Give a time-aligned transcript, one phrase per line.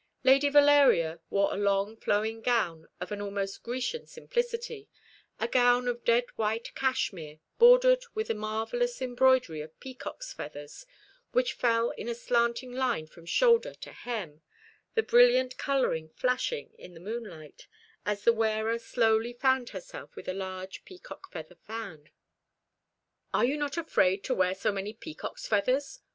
[0.23, 4.89] Lady Valeria wore a long flowing gown of an almost Grecian simplicity,
[5.39, 10.87] a gown of dead white cashmere, bordered with a marvellous embroidery of peacocks' feathers,
[11.33, 14.41] which fell in a slanting line from shoulder to hem,
[14.95, 17.67] the brilliant colouring flashing in the moonlight,
[18.03, 22.09] as the wearer slowly fanned herself with a large peacock feather fan.
[23.35, 25.99] "Are you not afraid to wear so many peacocks' feathers?"